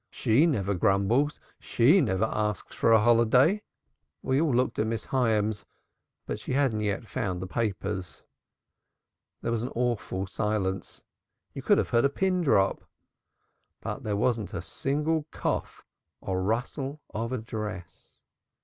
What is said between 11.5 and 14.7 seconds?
you could have heard a pin drop. There wasn't a